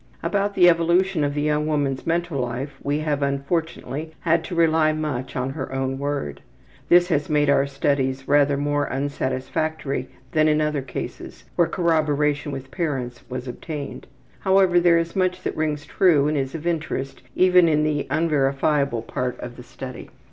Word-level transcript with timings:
About 0.23 0.55
the 0.55 0.67
evolution 0.67 1.23
of 1.23 1.35
the 1.35 1.43
young 1.43 1.67
woman's 1.67 2.07
mental 2.07 2.39
life 2.41 2.79
we 2.81 3.01
have 3.01 3.21
unfortunately 3.21 4.09
had 4.21 4.43
to 4.45 4.55
rely 4.55 4.91
much 4.93 5.35
upon 5.35 5.51
her 5.51 5.71
own 5.71 5.99
word. 5.99 6.41
This 6.89 7.09
has 7.09 7.29
made 7.29 7.51
our 7.51 7.67
studies 7.67 8.27
rather 8.27 8.57
more 8.57 8.91
unsatisfactory 8.91 10.07
than 10.31 10.47
in 10.47 10.59
other 10.59 10.81
cases 10.81 11.43
where 11.55 11.67
corroboration 11.67 12.51
from 12.51 12.61
parents 12.71 13.21
was 13.29 13.47
obtained. 13.47 14.07
However, 14.39 14.79
there 14.79 14.97
is 14.97 15.15
much 15.15 15.43
that 15.43 15.55
rings 15.55 15.85
true 15.85 16.27
and 16.27 16.35
is 16.35 16.55
of 16.55 16.65
interest 16.65 17.21
even 17.35 17.69
in 17.69 17.83
the 17.83 18.07
unverifiable 18.09 19.03
part 19.03 19.39
of 19.39 19.55
the 19.55 19.61
study. 19.61 20.09